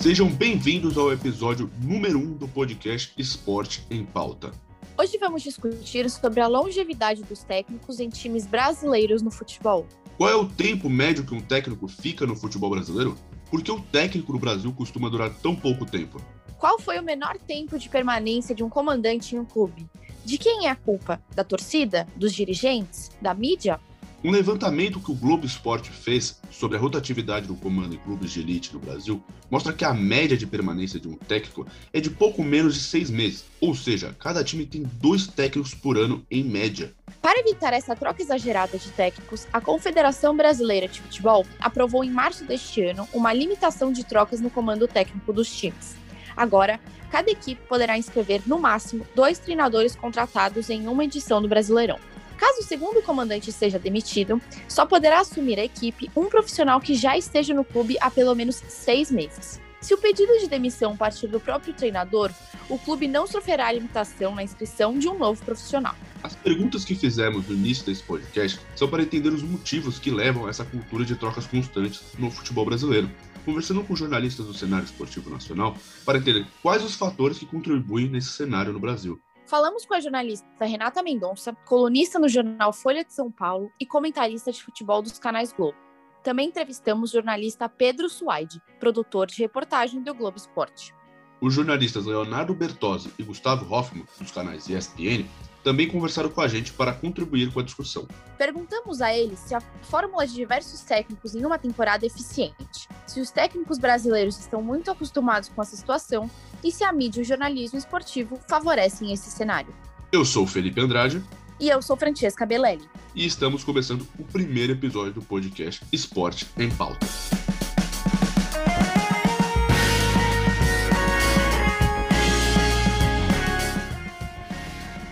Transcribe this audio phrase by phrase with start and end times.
[0.00, 4.50] Sejam bem-vindos ao episódio número 1 um do podcast Esporte em Pauta.
[4.96, 9.86] Hoje vamos discutir sobre a longevidade dos técnicos em times brasileiros no futebol.
[10.16, 13.14] Qual é o tempo médio que um técnico fica no futebol brasileiro?
[13.50, 16.18] Por que o técnico no Brasil costuma durar tão pouco tempo?
[16.56, 19.86] Qual foi o menor tempo de permanência de um comandante em um clube?
[20.24, 21.22] De quem é a culpa?
[21.34, 22.08] Da torcida?
[22.16, 23.10] Dos dirigentes?
[23.20, 23.78] Da mídia?
[24.22, 28.40] Um levantamento que o Globo Esporte fez sobre a rotatividade do comando em clubes de
[28.40, 32.44] elite no Brasil mostra que a média de permanência de um técnico é de pouco
[32.44, 36.92] menos de seis meses, ou seja, cada time tem dois técnicos por ano em média.
[37.22, 42.44] Para evitar essa troca exagerada de técnicos, a Confederação Brasileira de Futebol aprovou em março
[42.44, 45.96] deste ano uma limitação de trocas no comando técnico dos times.
[46.36, 46.78] Agora,
[47.10, 51.98] cada equipe poderá inscrever no máximo dois treinadores contratados em uma edição do Brasileirão.
[52.40, 57.14] Caso o segundo comandante seja demitido, só poderá assumir a equipe um profissional que já
[57.14, 59.60] esteja no clube há pelo menos seis meses.
[59.78, 62.32] Se o pedido de demissão partir do próprio treinador,
[62.66, 65.94] o clube não sofrerá limitação na inscrição de um novo profissional.
[66.22, 70.46] As perguntas que fizemos no início desse podcast são para entender os motivos que levam
[70.46, 73.10] a essa cultura de trocas constantes no futebol brasileiro.
[73.44, 78.28] Conversando com jornalistas do cenário esportivo nacional para entender quais os fatores que contribuem nesse
[78.28, 79.20] cenário no Brasil.
[79.50, 84.52] Falamos com a jornalista Renata Mendonça, colunista no jornal Folha de São Paulo e comentarista
[84.52, 85.76] de futebol dos canais Globo.
[86.22, 90.94] Também entrevistamos o jornalista Pedro Suaide, produtor de reportagem do Globo Esporte.
[91.40, 95.26] Os jornalistas Leonardo Bertozzi e Gustavo Hoffman, dos canais ESPN,
[95.62, 98.06] também conversaram com a gente para contribuir com a discussão.
[98.38, 103.20] Perguntamos a eles se a fórmula de diversos técnicos em uma temporada é eficiente, se
[103.20, 106.30] os técnicos brasileiros estão muito acostumados com essa situação
[106.62, 109.74] e se a mídia e o jornalismo esportivo favorecem esse cenário.
[110.12, 111.22] Eu sou Felipe Andrade.
[111.58, 112.88] E eu sou Francesca Belelli.
[113.14, 117.06] E estamos começando o primeiro episódio do podcast Esporte em Pauta.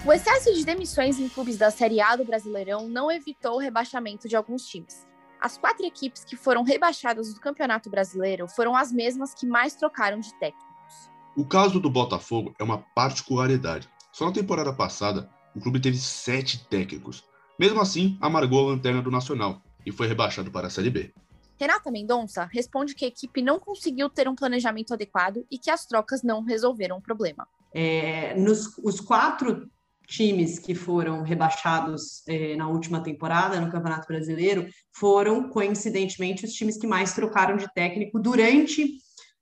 [0.08, 4.26] O excesso de demissões em clubes da Série A do Brasileirão não evitou o rebaixamento
[4.26, 5.06] de alguns times.
[5.38, 10.18] As quatro equipes que foram rebaixadas do Campeonato Brasileiro foram as mesmas que mais trocaram
[10.18, 11.10] de técnicos.
[11.36, 13.86] O caso do Botafogo é uma particularidade.
[14.10, 17.22] Só na temporada passada, o clube teve sete técnicos.
[17.60, 21.12] Mesmo assim, amargou a lanterna do Nacional e foi rebaixado para a Série B.
[21.58, 25.84] Renata Mendonça responde que a equipe não conseguiu ter um planejamento adequado e que as
[25.84, 27.46] trocas não resolveram o problema.
[27.74, 29.68] É, nos os quatro
[30.08, 36.78] times que foram rebaixados eh, na última temporada no Campeonato Brasileiro foram, coincidentemente, os times
[36.78, 38.94] que mais trocaram de técnico durante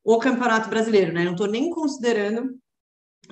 [0.05, 1.25] o Campeonato Brasileiro, né?
[1.25, 2.59] Não estou nem considerando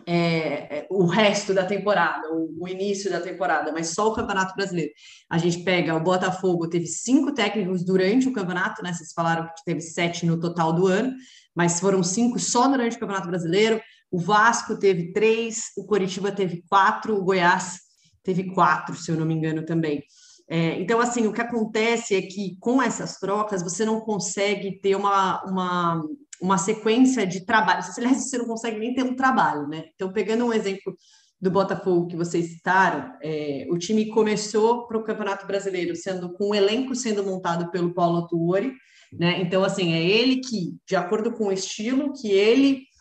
[0.06, 4.92] é, o resto da temporada, o, o, início da temporada, mas só o Campeonato Brasileiro.
[5.28, 8.92] A gente pega o Botafogo, teve cinco técnicos durante o campeonato, né?
[8.92, 11.12] Vocês falaram que teve sete no total do ano,
[11.54, 13.80] mas foram cinco só durante o Campeonato Brasileiro.
[14.14, 17.80] O Vasco teve três, o Coritiba teve quatro, o Goiás
[18.22, 20.04] teve quatro, se eu não me engano também.
[20.48, 24.94] É, então, assim, o que acontece é que com essas trocas você não consegue ter
[24.94, 26.00] uma, uma,
[26.40, 27.82] uma sequência de trabalho.
[27.98, 29.86] Aliás, você não consegue nem ter um trabalho, né?
[29.96, 30.96] Então, pegando um exemplo
[31.40, 36.50] do Botafogo que vocês citaram, é, o time começou para o Campeonato Brasileiro sendo com
[36.50, 38.74] um elenco sendo montado pelo Paulo Tuori,
[39.12, 39.40] né?
[39.40, 42.93] Então, assim, é ele que, de acordo com o estilo que ele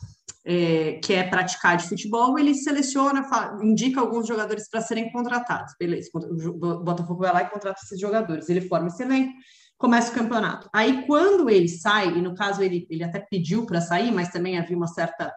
[0.45, 5.73] é, quer praticar de futebol, ele seleciona, fala, indica alguns jogadores para serem contratados.
[5.79, 9.33] Beleza, o Botafogo vai lá e contrata esses jogadores, ele forma esse elenco,
[9.77, 10.69] começa o campeonato.
[10.73, 14.57] Aí, quando ele sai, e no caso ele, ele até pediu para sair, mas também
[14.57, 15.33] havia uma certa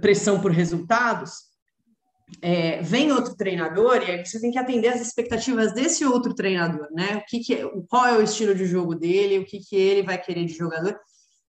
[0.00, 1.48] pressão por resultados,
[2.42, 6.86] é, vem outro treinador e aí você tem que atender as expectativas desse outro treinador,
[6.92, 7.16] né?
[7.16, 10.02] O que, que é, qual é o estilo de jogo dele, o que, que ele
[10.02, 10.98] vai querer de jogador.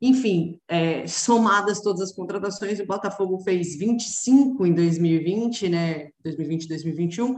[0.00, 6.10] Enfim, é, somadas todas as contratações, o Botafogo fez 25 em 2020, né?
[6.22, 7.36] 2020, 2021,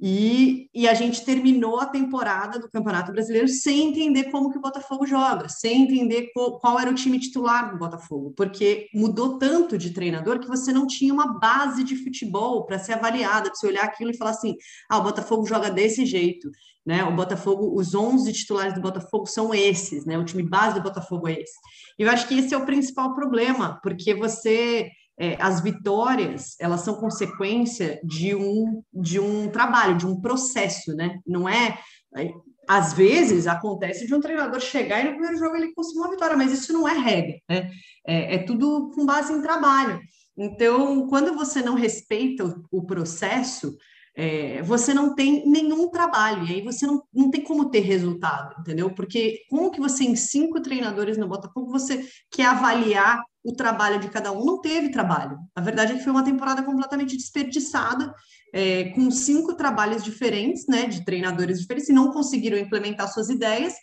[0.00, 4.60] e, e a gente terminou a temporada do Campeonato Brasileiro sem entender como que o
[4.60, 9.78] Botafogo joga, sem entender qual, qual era o time titular do Botafogo, porque mudou tanto
[9.78, 13.66] de treinador que você não tinha uma base de futebol para ser avaliada, para você
[13.66, 14.56] olhar aquilo e falar assim:
[14.90, 16.50] ah, o Botafogo joga desse jeito.
[16.84, 17.04] Né?
[17.04, 20.18] O Botafogo, os 11 titulares do Botafogo são esses, né?
[20.18, 21.54] O time base do Botafogo é esse.
[21.96, 26.80] E eu acho que esse é o principal problema, porque você é, as vitórias elas
[26.80, 31.18] são consequência de um de um trabalho, de um processo, né?
[31.26, 31.78] Não é,
[32.16, 32.30] é
[32.68, 36.36] às vezes acontece de um treinador chegar e no primeiro jogo ele conseguir uma vitória,
[36.36, 37.70] mas isso não é regra, né?
[38.06, 40.00] É, é tudo com base em trabalho.
[40.36, 43.76] Então, quando você não respeita o, o processo,
[44.14, 48.54] é, você não tem nenhum trabalho, e aí você não, não tem como ter resultado,
[48.60, 48.94] entendeu?
[48.94, 54.08] Porque como que você, em cinco treinadores no Botafogo, você quer avaliar o trabalho de
[54.08, 54.44] cada um?
[54.44, 55.38] Não teve trabalho.
[55.54, 58.14] A verdade é que foi uma temporada completamente desperdiçada,
[58.54, 63.74] é, com cinco trabalhos diferentes, né, de treinadores diferentes, e não conseguiram implementar suas ideias,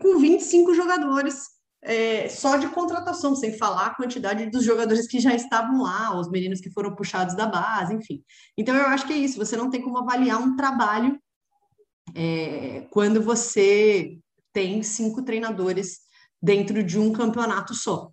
[0.00, 1.46] com 25 jogadores
[1.84, 6.30] é, só de contratação, sem falar a quantidade dos jogadores que já estavam lá, os
[6.30, 8.22] meninos que foram puxados da base, enfim.
[8.56, 11.18] Então, eu acho que é isso, você não tem como avaliar um trabalho
[12.14, 14.16] é, quando você
[14.52, 16.00] tem cinco treinadores
[16.40, 18.10] dentro de um campeonato só.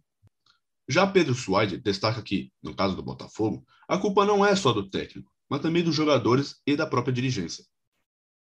[0.89, 4.89] Já Pedro Suaide destaca que, no caso do Botafogo, a culpa não é só do
[4.89, 7.63] técnico, mas também dos jogadores e da própria dirigência.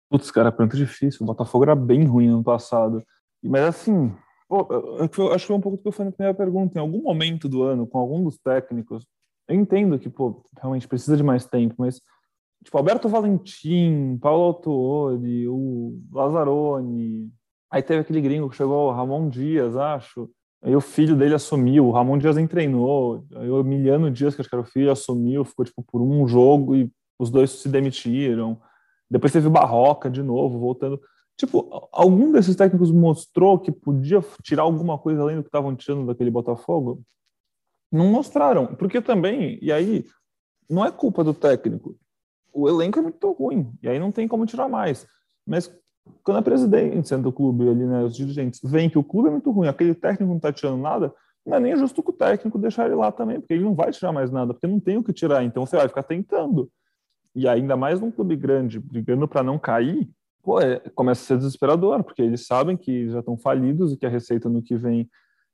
[0.09, 1.19] Putz, cara, é muito difícil.
[1.21, 3.03] O Botafogo era bem ruim ano passado.
[3.41, 4.13] Mas assim,
[4.51, 4.67] Pô,
[5.31, 6.77] acho que foi um pouco do que eu falei na primeira pergunta.
[6.77, 9.07] Em algum momento do ano, com algum dos técnicos,
[9.47, 12.01] eu entendo que, pô, realmente precisa de mais tempo, mas,
[12.61, 17.31] tipo, Alberto Valentim, Paulo Autuori, o Lazzaroni,
[17.69, 20.29] aí teve aquele gringo que chegou, Ramon Dias, acho,
[20.61, 24.41] aí o filho dele assumiu, o Ramon Dias nem treinou, aí o Emiliano Dias, que
[24.41, 27.69] acho que era o filho, assumiu, ficou, tipo, por um jogo e os dois se
[27.69, 28.59] demitiram.
[29.09, 31.01] Depois teve Barroca de novo, voltando.
[31.37, 36.05] Tipo, algum desses técnicos mostrou que podia tirar alguma coisa além do que estavam tirando
[36.05, 37.01] daquele Botafogo?
[37.91, 40.05] Não mostraram, porque também, e aí,
[40.69, 41.97] não é culpa do técnico.
[42.53, 45.07] O elenco é muito ruim, e aí não tem como tirar mais.
[45.45, 45.73] Mas
[46.23, 49.51] quando a presidência do clube, ali, né, os dirigentes, veem que o clube é muito
[49.51, 51.13] ruim, aquele técnico não está tirando nada,
[51.45, 53.91] não é nem justo que o técnico deixar ele lá também, porque ele não vai
[53.91, 56.69] tirar mais nada, porque não tem o que tirar, então você vai ficar tentando.
[57.33, 60.09] E ainda mais num clube grande, brigando para não cair,
[60.43, 64.05] pô, é, começa a ser desesperador, porque eles sabem que já estão falidos e que
[64.05, 65.09] a receita no que vem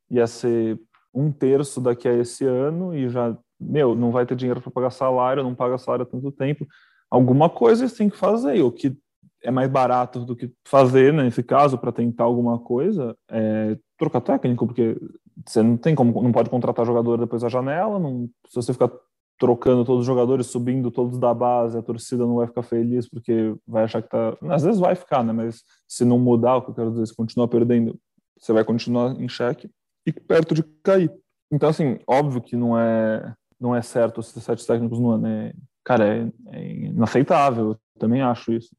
[0.09, 0.79] ia ser
[1.13, 4.89] um terço daqui a esse ano e já, meu, não vai ter dinheiro para pagar
[4.89, 6.65] salário, não paga salário há tanto tempo.
[7.09, 8.97] Alguma coisa eles têm que fazer, o que
[9.43, 14.21] é mais barato do que fazer, né, nesse caso, para tentar alguma coisa, é trocar
[14.21, 14.97] técnico, porque
[15.45, 18.91] você não tem como, não pode contratar jogador depois da janela, não, se você ficar
[19.39, 23.55] trocando todos os jogadores, subindo todos da base, a torcida não vai ficar feliz porque
[23.67, 24.35] vai achar que tá.
[24.49, 25.31] Às vezes vai ficar, né?
[25.31, 27.99] Mas se não mudar, o que eu quero dizer, se continuar perdendo,
[28.39, 29.69] você vai continuar em xeque
[30.05, 31.11] e perto de cair.
[31.51, 35.27] Então, assim, óbvio que não é, não é certo os sete técnicos no ano.
[35.27, 35.53] É,
[35.83, 37.69] cara, é, é inaceitável.
[37.69, 38.75] Eu também acho isso.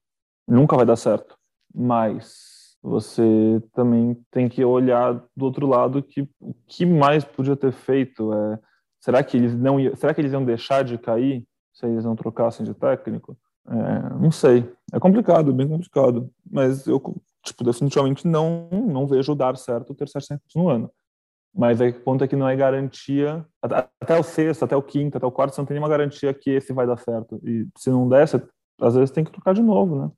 [0.48, 1.36] Nunca vai dar certo.
[1.74, 7.72] Mas você também tem que olhar do outro lado que o que mais podia ter
[7.72, 8.58] feito é
[9.00, 12.16] Será que eles não iam, será que eles iam deixar de cair se eles não
[12.16, 13.36] trocassem de técnico?
[13.68, 14.70] É, não sei.
[14.92, 16.30] É complicado, bem complicado.
[16.50, 17.00] Mas eu,
[17.44, 20.90] tipo, definitivamente não, não vejo dar certo ter 700 no ano.
[21.54, 23.46] Mas aí o ponto é que não é garantia.
[23.62, 26.50] Até o sexto, até o quinto, até o quarto, você não tem nenhuma garantia que
[26.50, 27.40] esse vai dar certo.
[27.44, 28.42] E se não der, você,
[28.80, 30.10] às vezes tem que trocar de novo, né?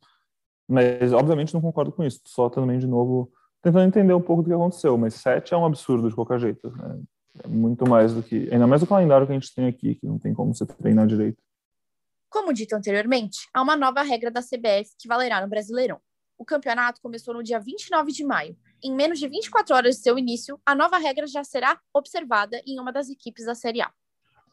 [0.70, 2.20] Mas, obviamente, não concordo com isso.
[2.24, 4.96] Só também, de novo, tentando entender um pouco do que aconteceu.
[4.96, 6.70] Mas sete é um absurdo de qualquer jeito.
[6.70, 7.00] Né?
[7.42, 8.48] É muito mais do que.
[8.52, 11.08] Ainda mais o calendário que a gente tem aqui, que não tem como você treinar
[11.08, 11.42] direito.
[12.28, 16.00] Como dito anteriormente, há uma nova regra da CBF que valerá no Brasileirão.
[16.38, 18.56] O campeonato começou no dia 29 de maio.
[18.82, 22.78] Em menos de 24 horas de seu início, a nova regra já será observada em
[22.78, 23.92] uma das equipes da Série A.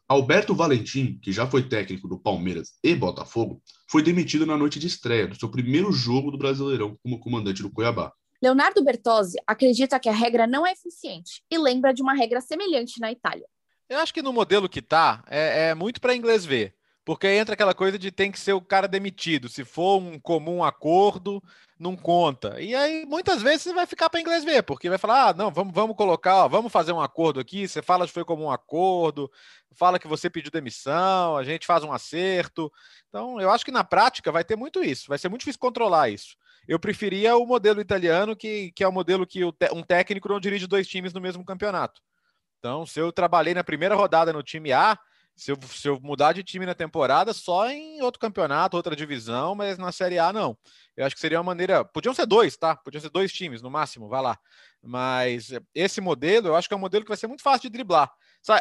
[0.10, 4.88] Alberto Valentim, que já foi técnico do Palmeiras e Botafogo, foi demitido na noite de
[4.88, 8.14] estreia do seu primeiro jogo do Brasileirão como comandante do Cuiabá.
[8.42, 13.02] Leonardo Bertozzi acredita que a regra não é eficiente e lembra de uma regra semelhante
[13.02, 13.46] na Itália.
[13.90, 16.74] Eu acho que no modelo que tá, é, é muito para inglês ver.
[17.04, 19.50] Porque aí entra aquela coisa de tem que ser o cara demitido.
[19.50, 21.42] Se for um comum acordo,
[21.80, 22.60] não conta.
[22.60, 25.52] E aí, muitas vezes, você vai ficar para inglês ver, porque vai falar: ah, não,
[25.52, 27.68] vamos, vamos colocar, ó, vamos fazer um acordo aqui.
[27.68, 29.32] Você fala que foi como um acordo,
[29.76, 32.72] fala que você pediu demissão, a gente faz um acerto.
[33.10, 35.06] Então, eu acho que na prática vai ter muito isso.
[35.08, 36.36] Vai ser muito difícil controlar isso.
[36.68, 40.40] Eu preferia o modelo italiano, que, que é o modelo que o, um técnico não
[40.40, 42.02] dirige dois times no mesmo campeonato.
[42.60, 44.98] Então, se eu trabalhei na primeira rodada no time A,
[45.38, 49.54] se eu, se eu mudar de time na temporada, só em outro campeonato, outra divisão,
[49.54, 50.58] mas na Série A não.
[50.96, 51.86] Eu acho que seria uma maneira.
[51.86, 52.76] Podiam ser dois, tá?
[52.76, 54.38] Podiam ser dois times no máximo, vai lá.
[54.82, 57.70] Mas esse modelo, eu acho que é um modelo que vai ser muito fácil de
[57.70, 58.12] driblar.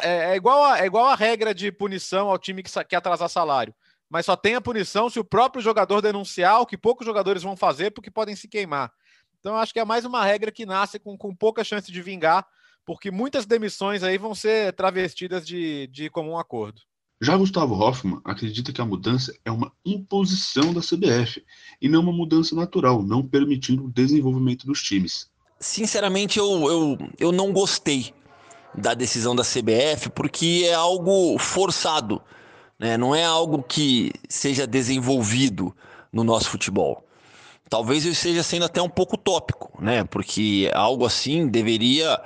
[0.03, 3.29] É, é, igual, a, é igual a regra de punição ao time que quer atrasar
[3.29, 3.73] salário
[4.09, 7.57] mas só tem a punição se o próprio jogador denunciar, o que poucos jogadores vão
[7.57, 8.91] fazer porque podem se queimar.
[9.39, 12.45] Então, acho que é mais uma regra que nasce com, com pouca chance de vingar,
[12.87, 16.81] porque muitas demissões aí vão ser travestidas de, de comum acordo.
[17.21, 21.43] Já Gustavo Hoffmann acredita que a mudança é uma imposição da CBF
[21.81, 25.29] e não uma mudança natural, não permitindo o desenvolvimento dos times.
[25.59, 28.13] Sinceramente, eu, eu, eu não gostei
[28.73, 32.21] da decisão da CBF porque é algo forçado
[32.79, 32.97] né?
[32.97, 35.75] não é algo que seja desenvolvido
[36.11, 37.03] no nosso futebol.
[37.69, 40.03] Talvez eu esteja sendo até um pouco tópico, né?
[40.05, 42.17] Porque algo assim deveria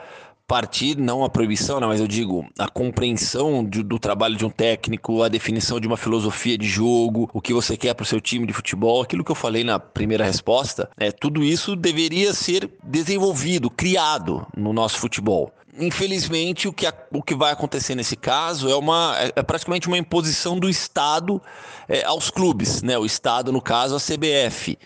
[0.51, 4.50] partir, não a proibição, né, mas eu digo a compreensão de, do trabalho de um
[4.50, 8.20] técnico, a definição de uma filosofia de jogo, o que você quer para o seu
[8.20, 12.70] time de futebol, aquilo que eu falei na primeira resposta, é tudo isso deveria ser
[12.84, 15.53] desenvolvido, criado no nosso futebol.
[15.79, 19.98] Infelizmente, o que, o que vai acontecer nesse caso é, uma, é, é praticamente uma
[19.98, 21.41] imposição do Estado
[21.88, 22.98] é, aos clubes, né?
[22.98, 24.77] O Estado, no caso, a CBF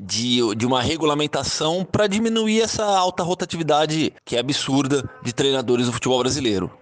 [0.00, 5.92] de, de uma regulamentação para diminuir essa alta rotatividade que é absurda de treinadores do
[5.92, 6.74] futebol brasileiro.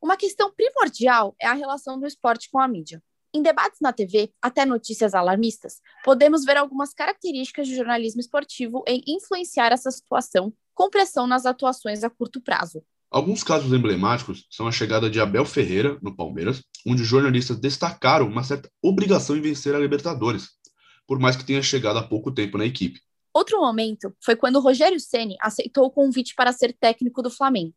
[0.00, 3.02] Uma questão primordial é a relação do esporte com a mídia.
[3.34, 9.02] Em debates na TV, até notícias alarmistas, podemos ver algumas características do jornalismo esportivo em
[9.08, 12.82] influenciar essa situação com pressão nas atuações a curto prazo.
[13.10, 18.42] Alguns casos emblemáticos são a chegada de Abel Ferreira no Palmeiras, onde jornalistas destacaram uma
[18.42, 20.48] certa obrigação em vencer a Libertadores,
[21.06, 23.00] por mais que tenha chegado há pouco tempo na equipe.
[23.34, 27.74] Outro momento foi quando Rogério Ceni aceitou o convite para ser técnico do Flamengo.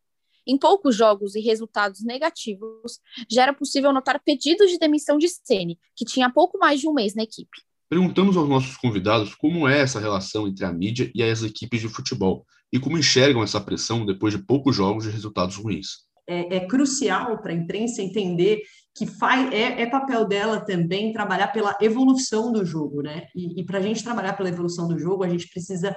[0.48, 5.80] Em poucos jogos e resultados negativos, já era possível notar pedidos de demissão de Ceni,
[5.96, 7.58] que tinha pouco mais de um mês na equipe.
[7.90, 11.88] Perguntamos aos nossos convidados como é essa relação entre a mídia e as equipes de
[11.88, 16.06] futebol e como enxergam essa pressão depois de poucos jogos e resultados ruins.
[16.28, 18.62] É, é crucial para a imprensa entender
[18.96, 23.28] que faz, é, é, papel dela também trabalhar pela evolução do jogo, né?
[23.36, 25.94] E, e para a gente trabalhar pela evolução do jogo, a gente precisa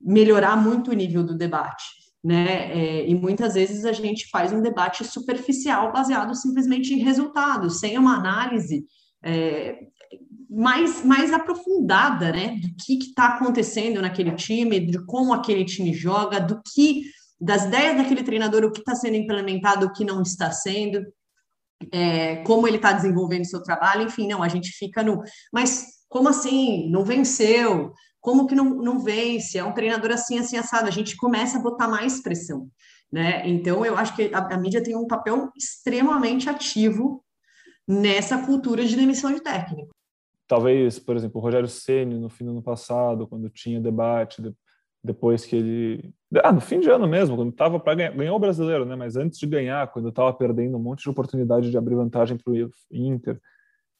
[0.00, 1.84] melhorar muito o nível do debate,
[2.24, 2.72] né?
[2.72, 7.96] É, e muitas vezes a gente faz um debate superficial baseado simplesmente em resultados, sem
[7.96, 8.84] uma análise
[9.22, 9.78] é,
[10.50, 12.56] mais, mais aprofundada, né?
[12.60, 17.04] Do que está acontecendo naquele time, de como aquele time joga, do que
[17.40, 21.00] das ideias daquele treinador, o que está sendo implementado, o que não está sendo
[21.92, 25.22] é, como ele está desenvolvendo seu trabalho, enfim, não, a gente fica no.
[25.52, 26.90] Mas como assim?
[26.90, 27.92] Não venceu?
[28.20, 29.58] Como que não, não vence?
[29.58, 30.88] É um treinador assim, assim, assado.
[30.88, 32.68] A gente começa a botar mais pressão.
[33.10, 33.48] Né?
[33.48, 37.24] Então, eu acho que a, a mídia tem um papel extremamente ativo
[37.88, 39.90] nessa cultura de demissão de técnico.
[40.46, 44.42] Talvez, por exemplo, o Rogério Ceni no fim do ano passado, quando tinha debate,
[45.02, 46.14] depois que ele.
[46.44, 48.12] Ah, no fim de ano mesmo, quando estava para ganhar.
[48.12, 48.94] Ganhou o brasileiro, né?
[48.94, 52.52] Mas antes de ganhar, quando estava perdendo um monte de oportunidade de abrir vantagem para
[52.52, 53.40] o Inter.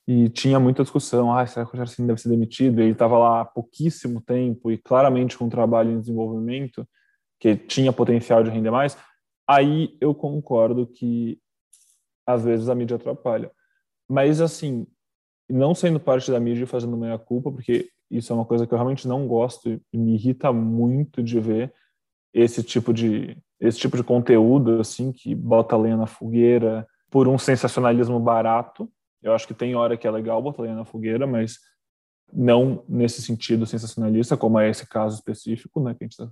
[0.07, 2.81] E tinha muita discussão: ah, será que o Rogério deve ser demitido?
[2.81, 6.87] Ele estava lá há pouquíssimo tempo e claramente com um trabalho em desenvolvimento,
[7.39, 8.97] que tinha potencial de render mais.
[9.49, 11.41] Aí eu concordo que
[12.27, 13.51] às vezes a mídia atrapalha.
[14.09, 14.87] Mas, assim,
[15.49, 18.79] não sendo parte da mídia fazendo meia culpa, porque isso é uma coisa que eu
[18.79, 21.73] realmente não gosto e me irrita muito de ver
[22.35, 27.37] esse tipo de esse tipo de conteúdo assim que bota lenha na fogueira por um
[27.37, 28.91] sensacionalismo barato.
[29.23, 31.59] Eu acho que tem hora que é legal botar lenha na fogueira, mas
[32.33, 36.31] não nesse sentido sensacionalista, como é esse caso específico, né, que a gente está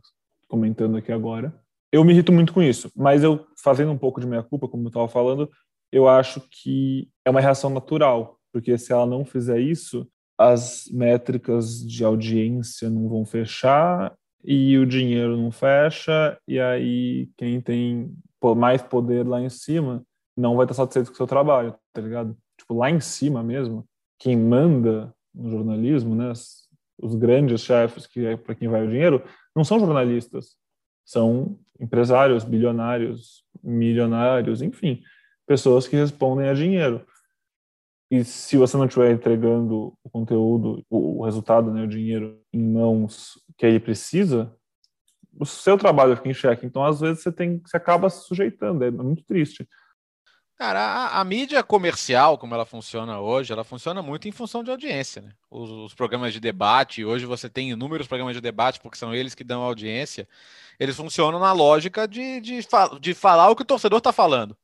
[0.48, 1.54] comentando aqui agora.
[1.92, 4.84] Eu me irrito muito com isso, mas eu fazendo um pouco de minha culpa, como
[4.84, 5.50] eu estava falando,
[5.92, 10.08] eu acho que é uma reação natural, porque se ela não fizer isso,
[10.38, 14.14] as métricas de audiência não vão fechar
[14.44, 18.14] e o dinheiro não fecha, e aí quem tem
[18.56, 20.02] mais poder lá em cima
[20.36, 22.36] não vai estar satisfeito com o seu trabalho, tá ligado?
[22.56, 23.84] Tipo, lá em cima mesmo,
[24.18, 26.32] quem manda no jornalismo, né,
[27.00, 29.22] os grandes chefes, que é para quem vai o dinheiro,
[29.54, 30.56] não são jornalistas,
[31.04, 35.02] são empresários, bilionários, milionários, enfim,
[35.46, 37.04] pessoas que respondem a dinheiro.
[38.10, 43.34] E se você não estiver entregando o conteúdo, o, resultado, né, o dinheiro em mãos
[43.56, 44.54] que ele precisa,
[45.38, 46.64] o seu trabalho fica em xeque.
[46.64, 48.82] Então, às vezes, você tem, você acaba se sujeitando.
[48.82, 49.68] É muito triste.
[50.56, 54.70] Cara, a, a, mídia comercial, como ela funciona hoje, ela funciona muito em função de
[54.72, 55.30] audiência, né?
[55.48, 59.36] Os, os, programas de debate, hoje você tem inúmeros programas de debate, porque são eles
[59.36, 60.26] que dão audiência,
[60.80, 62.58] eles funcionam na lógica de, de,
[63.00, 64.56] de falar o que o torcedor está falando.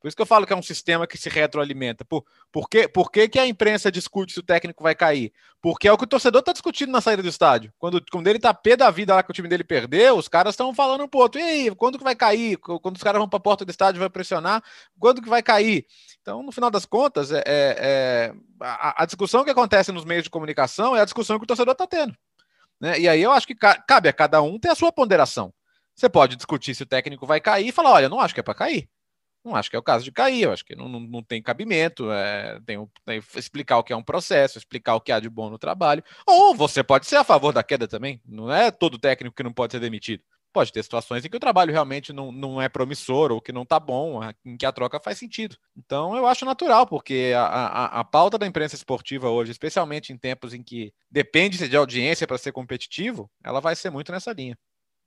[0.00, 2.04] Por isso que eu falo que é um sistema que se retroalimenta.
[2.04, 5.32] Por, por, que, por que, que a imprensa discute se o técnico vai cair?
[5.60, 7.72] Porque é o que o torcedor está discutindo na saída do estádio.
[7.78, 10.54] Quando, quando ele está pé da vida lá que o time dele perdeu, os caras
[10.54, 11.40] estão falando um pro outro.
[11.40, 12.56] E aí, quando que vai cair?
[12.58, 14.62] Quando os caras vão para a porta do estádio, vai pressionar,
[15.00, 15.84] quando que vai cair?
[16.22, 20.24] Então, no final das contas, é, é, é a, a, discussão que acontece nos meios
[20.24, 22.14] de comunicação é a discussão que o torcedor está tendo.
[22.80, 23.00] Né?
[23.00, 25.52] E aí eu acho que ca cabe a cada um ter a sua ponderação.
[25.94, 28.42] Você pode discutir se o técnico vai cair e falar: olha, não acho que é
[28.42, 28.88] para cair.
[29.44, 31.42] Não acho que é o caso de cair, eu acho que não, não, não tem
[31.42, 32.10] cabimento.
[32.10, 35.48] É, tem, tem, explicar o que é um processo, explicar o que há de bom
[35.48, 36.02] no trabalho.
[36.26, 38.20] Ou você pode ser a favor da queda também.
[38.26, 40.22] Não é todo técnico que não pode ser demitido.
[40.52, 43.62] pode ter situações em que o trabalho realmente não, não é promissor ou que não
[43.62, 45.56] está bom, em que a troca faz sentido.
[45.76, 50.18] Então eu acho natural, porque a, a, a pauta da imprensa esportiva hoje, especialmente em
[50.18, 54.58] tempos em que depende de audiência para ser competitivo, ela vai ser muito nessa linha.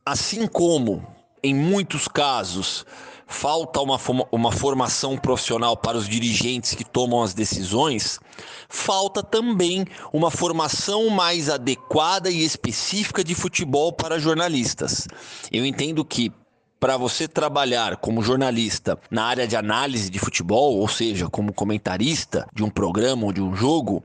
[0.06, 1.06] Assim como
[1.44, 2.86] em muitos casos,
[3.32, 3.98] falta uma,
[4.32, 8.20] uma formação profissional para os dirigentes que tomam as decisões,
[8.68, 15.08] falta também uma formação mais adequada e específica de futebol para jornalistas.
[15.52, 16.32] Eu entendo que
[16.80, 22.48] para você trabalhar como jornalista na área de análise de futebol, ou seja, como comentarista
[22.54, 24.04] de um programa ou de um jogo,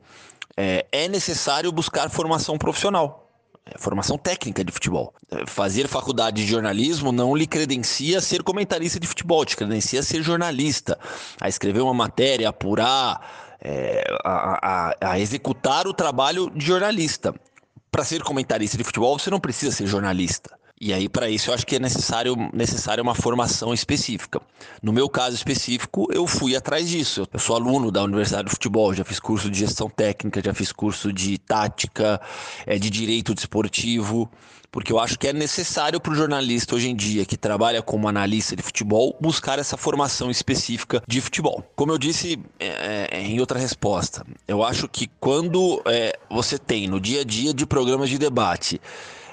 [0.56, 3.25] é, é necessário buscar formação profissional.
[3.68, 5.12] É, formação técnica de futebol.
[5.30, 9.98] É, fazer faculdade de jornalismo não lhe credencia a ser comentarista de futebol, te credencia
[9.98, 10.96] a ser jornalista,
[11.40, 17.34] a escrever uma matéria, apurar, é, a, a, a executar o trabalho de jornalista.
[17.90, 20.56] Para ser comentarista de futebol, você não precisa ser jornalista.
[20.78, 24.42] E aí, para isso, eu acho que é necessário, necessário uma formação específica.
[24.82, 27.26] No meu caso específico, eu fui atrás disso.
[27.32, 30.72] Eu sou aluno da Universidade de Futebol, já fiz curso de gestão técnica, já fiz
[30.72, 32.20] curso de tática,
[32.66, 34.30] é, de direito desportivo,
[34.70, 38.06] porque eu acho que é necessário para o jornalista hoje em dia, que trabalha como
[38.06, 41.64] analista de futebol, buscar essa formação específica de futebol.
[41.74, 46.86] Como eu disse é, é em outra resposta, eu acho que quando é, você tem
[46.86, 48.78] no dia a dia de programas de debate,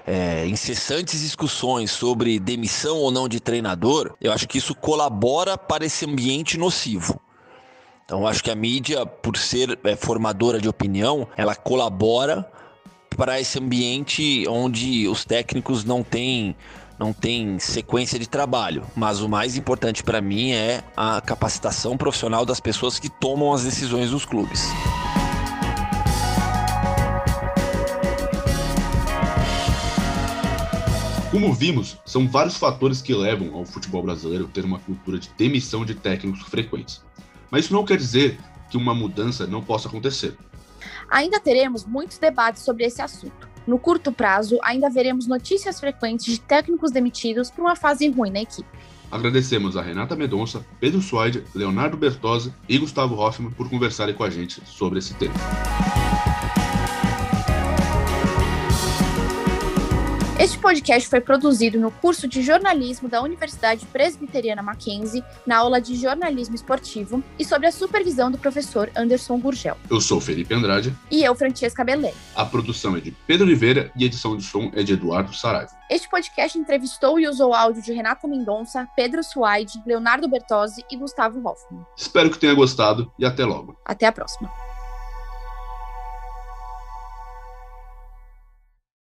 [0.05, 5.85] é, incessantes discussões sobre demissão ou não de treinador, eu acho que isso colabora para
[5.85, 7.19] esse ambiente nocivo.
[8.05, 12.49] Então, acho que a mídia, por ser é, formadora de opinião, ela colabora
[13.15, 16.55] para esse ambiente onde os técnicos não têm
[16.99, 22.45] não tem sequência de trabalho, mas o mais importante para mim é a capacitação profissional
[22.45, 24.71] das pessoas que tomam as decisões dos clubes.
[31.33, 35.83] Como vimos, são vários fatores que levam ao futebol brasileiro ter uma cultura de demissão
[35.83, 37.01] de técnicos frequentes.
[37.49, 38.37] Mas isso não quer dizer
[38.69, 40.37] que uma mudança não possa acontecer.
[41.09, 43.49] Ainda teremos muitos debates sobre esse assunto.
[43.65, 48.41] No curto prazo, ainda veremos notícias frequentes de técnicos demitidos por uma fase ruim na
[48.41, 48.69] equipe.
[49.11, 54.29] Agradecemos a Renata Medonça, Pedro Suaide, Leonardo Bertozzi e Gustavo Hoffman por conversarem com a
[54.29, 55.33] gente sobre esse tema.
[60.43, 65.95] Este podcast foi produzido no curso de jornalismo da Universidade Presbiteriana Mackenzie, na aula de
[65.95, 69.77] jornalismo esportivo e sob a supervisão do professor Anderson Gurgel.
[69.89, 70.93] Eu sou Felipe Andrade.
[71.09, 72.13] E eu, Francesca Belém.
[72.35, 75.71] A produção é de Pedro Oliveira e a edição de som é de Eduardo Saraiva.
[75.89, 81.39] Este podcast entrevistou e usou áudio de Renata Mendonça, Pedro Suaide, Leonardo Bertozzi e Gustavo
[81.39, 81.85] Hoffman.
[81.95, 83.77] Espero que tenha gostado e até logo.
[83.85, 84.51] Até a próxima.